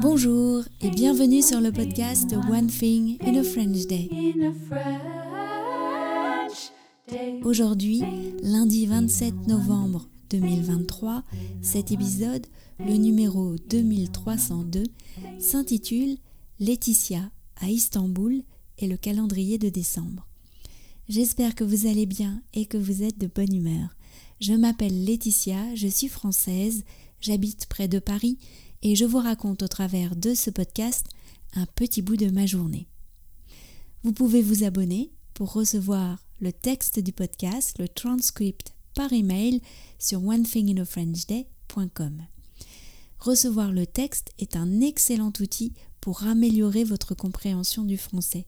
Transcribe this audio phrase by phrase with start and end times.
[0.00, 4.08] Bonjour et bienvenue sur le podcast One Thing in a French Day.
[7.42, 8.02] Aujourd'hui,
[8.42, 11.24] lundi 27 novembre 2023,
[11.60, 12.46] cet épisode,
[12.78, 14.84] le numéro 2302,
[15.38, 16.16] s'intitule
[16.60, 17.30] Laetitia
[17.60, 18.42] à Istanbul
[18.78, 20.26] et le calendrier de décembre.
[21.08, 23.96] J'espère que vous allez bien et que vous êtes de bonne humeur.
[24.40, 26.84] Je m'appelle Laetitia, je suis française,
[27.20, 28.38] j'habite près de Paris
[28.82, 31.06] et je vous raconte au travers de ce podcast
[31.54, 32.88] un petit bout de ma journée.
[34.02, 39.60] Vous pouvez vous abonner pour recevoir le texte du podcast, le transcript par email
[39.98, 42.22] sur onethinginafrenchday.com.
[43.18, 48.46] Recevoir le texte est un excellent outil pour améliorer votre compréhension du français,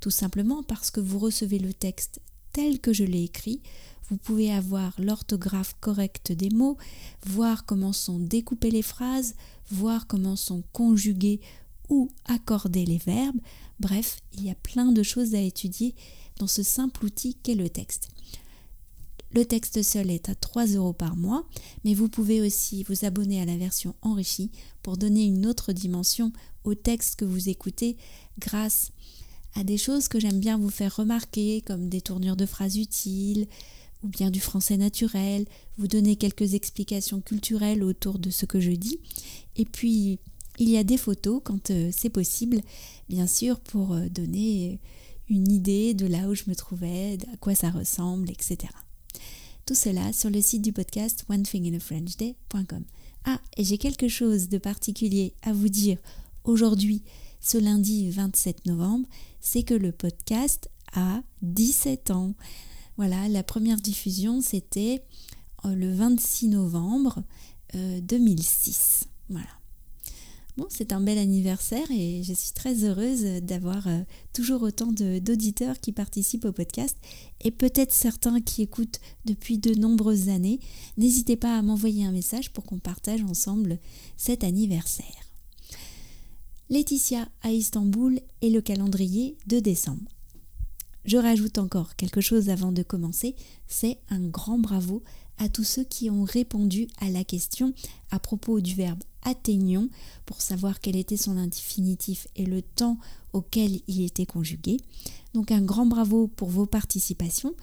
[0.00, 2.20] tout simplement parce que vous recevez le texte
[2.52, 3.60] tel que je l'ai écrit,
[4.08, 6.76] vous pouvez avoir l'orthographe correcte des mots,
[7.24, 9.34] voir comment sont découpées les phrases,
[9.70, 11.40] voir comment sont conjugués
[11.88, 13.40] ou accordés les verbes.
[13.80, 15.94] Bref, il y a plein de choses à étudier
[16.38, 18.08] dans ce simple outil qu'est le texte.
[19.34, 21.46] Le texte seul est à 3 euros par mois,
[21.84, 24.50] mais vous pouvez aussi vous abonner à la version enrichie
[24.82, 26.32] pour donner une autre dimension
[26.64, 27.96] au texte que vous écoutez
[28.38, 28.92] grâce à
[29.64, 33.46] des choses que j'aime bien vous faire remarquer, comme des tournures de phrases utiles,
[34.02, 35.46] ou bien du français naturel,
[35.78, 38.98] vous donner quelques explications culturelles autour de ce que je dis.
[39.56, 40.18] Et puis,
[40.58, 42.60] il y a des photos quand euh, c'est possible,
[43.08, 44.80] bien sûr, pour euh, donner
[45.28, 48.72] une idée de là où je me trouvais, à quoi ça ressemble, etc.
[49.66, 52.84] Tout cela sur le site du podcast onethinginafrenchday.com.
[53.24, 55.98] Ah, et j'ai quelque chose de particulier à vous dire
[56.44, 57.02] aujourd'hui,
[57.42, 59.06] ce lundi 27 novembre,
[59.40, 62.34] c'est que le podcast a 17 ans.
[62.96, 65.04] Voilà, la première diffusion, c'était
[65.66, 67.22] euh, le 26 novembre
[67.74, 69.02] 2006.
[69.02, 69.48] Euh, voilà.
[70.58, 74.02] Bon, c'est un bel anniversaire et je suis très heureuse d'avoir euh,
[74.34, 76.94] toujours autant d'auditeurs qui participent au podcast
[77.40, 80.60] et peut-être certains qui écoutent depuis de nombreuses années.
[80.98, 83.78] N'hésitez pas à m'envoyer un message pour qu'on partage ensemble
[84.18, 85.31] cet anniversaire.
[86.72, 90.10] Laetitia à Istanbul et le calendrier de décembre.
[91.04, 93.36] Je rajoute encore quelque chose avant de commencer,
[93.68, 95.02] c'est un grand bravo
[95.36, 97.74] à tous ceux qui ont répondu à la question
[98.10, 99.90] à propos du verbe atteignon
[100.24, 102.96] pour savoir quel était son infinitif et le temps
[103.34, 104.78] auquel il était conjugué.
[105.34, 107.54] Donc un grand bravo pour vos participations.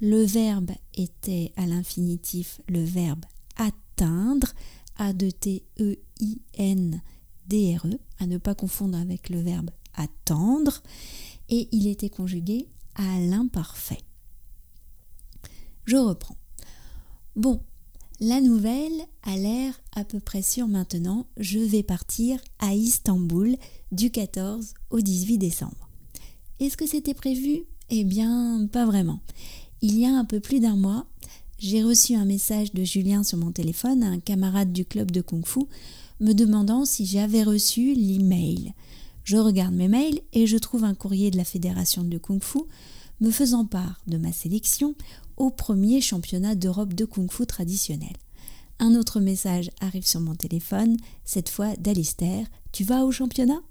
[0.00, 4.52] Le verbe était à l'infinitif le verbe atteindre,
[4.98, 5.12] a
[7.48, 9.70] d t e i n d r -E, à ne pas confondre avec le verbe
[9.94, 10.82] attendre,
[11.48, 14.02] et il était conjugué à l'imparfait.
[15.84, 16.36] Je reprends.
[17.36, 17.60] Bon,
[18.20, 21.26] la nouvelle a l'air à peu près sûre maintenant.
[21.36, 23.56] Je vais partir à Istanbul
[23.92, 25.90] du 14 au 18 décembre.
[26.58, 27.64] Est-ce que c'était prévu?
[27.90, 29.20] Eh bien, pas vraiment.
[29.82, 31.06] Il y a un peu plus d'un mois,
[31.58, 35.46] j'ai reçu un message de Julien sur mon téléphone, un camarade du club de Kung
[35.46, 35.60] Fu,
[36.20, 38.74] me demandant si j'avais reçu l'email.
[39.24, 42.60] Je regarde mes mails et je trouve un courrier de la Fédération de Kung Fu
[43.20, 44.94] me faisant part de ma sélection
[45.36, 48.16] au premier championnat d'Europe de Kung Fu traditionnel.
[48.78, 52.46] Un autre message arrive sur mon téléphone, cette fois d'Alistair.
[52.72, 53.62] Tu vas au championnat?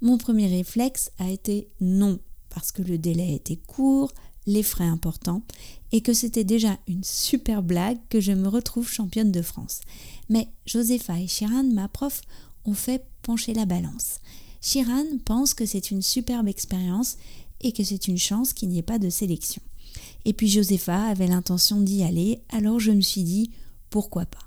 [0.00, 2.18] Mon premier réflexe a été non,
[2.50, 4.12] parce que le délai était court,
[4.46, 5.42] les frais importants,
[5.92, 9.80] et que c'était déjà une super blague que je me retrouve championne de France.
[10.28, 12.20] Mais Josepha et Shiran, ma prof,
[12.64, 14.20] ont fait pencher la balance.
[14.60, 17.16] Shiran pense que c'est une superbe expérience
[17.60, 19.62] et que c'est une chance qu'il n'y ait pas de sélection.
[20.24, 23.50] Et puis Josepha avait l'intention d'y aller, alors je me suis dit
[23.90, 24.46] pourquoi pas.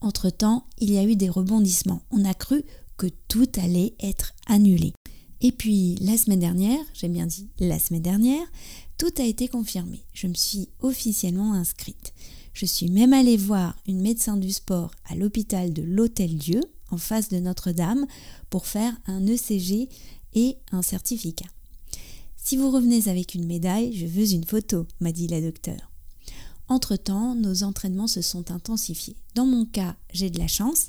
[0.00, 2.02] Entre-temps, il y a eu des rebondissements.
[2.10, 2.64] On a cru
[2.96, 4.92] que tout allait être annulé.
[5.44, 8.46] Et puis la semaine dernière, j'ai bien dit la semaine dernière,
[8.96, 10.02] tout a été confirmé.
[10.14, 12.14] Je me suis officiellement inscrite.
[12.54, 16.96] Je suis même allée voir une médecin du sport à l'hôpital de l'Hôtel Dieu, en
[16.96, 18.06] face de Notre-Dame,
[18.48, 19.90] pour faire un ECG
[20.32, 21.50] et un certificat.
[22.36, 25.92] Si vous revenez avec une médaille, je veux une photo, m'a dit la docteure.
[26.68, 29.16] Entre-temps, nos entraînements se sont intensifiés.
[29.34, 30.88] Dans mon cas, j'ai de la chance,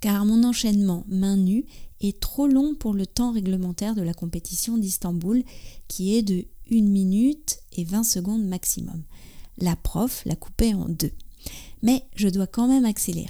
[0.00, 1.66] car mon enchaînement main nue
[2.08, 5.42] est trop long pour le temps réglementaire de la compétition d'Istanbul,
[5.88, 9.02] qui est de 1 minute et 20 secondes maximum.
[9.58, 11.12] La prof l'a coupé en deux.
[11.82, 13.28] Mais je dois quand même accélérer.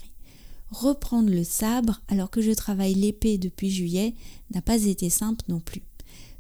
[0.71, 4.15] Reprendre le sabre alors que je travaille l'épée depuis juillet
[4.55, 5.83] n'a pas été simple non plus.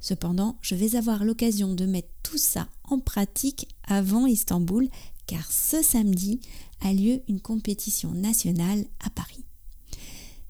[0.01, 4.89] Cependant, je vais avoir l'occasion de mettre tout ça en pratique avant Istanbul
[5.27, 6.41] car ce samedi
[6.81, 9.45] a lieu une compétition nationale à Paris.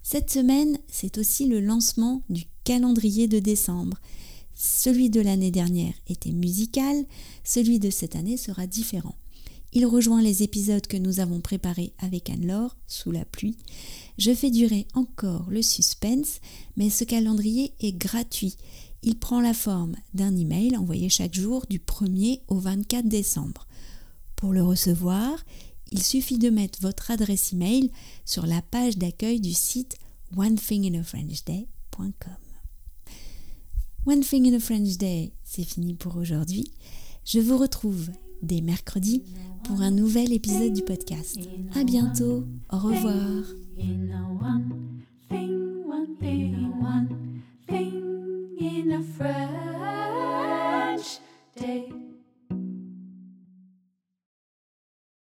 [0.03, 3.99] Cette semaine, c'est aussi le lancement du calendrier de décembre.
[4.55, 7.05] Celui de l'année dernière était musical,
[7.45, 9.15] celui de cette année sera différent.
[9.75, 13.57] Il rejoint les épisodes que nous avons préparés avec Anne-Laure, sous la pluie.
[14.19, 16.41] Je fais durer encore le suspense,
[16.77, 18.57] mais ce calendrier est gratuit.
[19.03, 23.67] Il prend la forme d'un email envoyé chaque jour du 1er au 24 décembre.
[24.37, 25.43] Pour le recevoir,
[25.93, 27.91] il suffit de mettre votre adresse email
[28.25, 29.97] sur la page d'accueil du site
[30.37, 32.33] onethinginafrenchday.com.
[34.05, 36.73] One Thing in a French Day, c'est fini pour aujourd'hui.
[37.25, 38.11] Je vous retrouve
[38.43, 39.23] dès mercredi
[39.65, 41.39] pour un nouvel épisode du podcast.
[41.75, 42.45] À bientôt.
[42.71, 43.45] Au revoir.